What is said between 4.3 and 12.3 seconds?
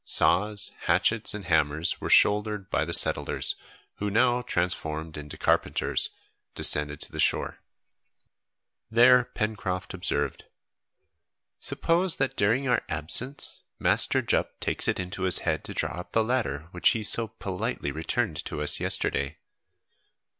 transformed into carpenters, descended to the shore. There Pencroft observed, "Suppose,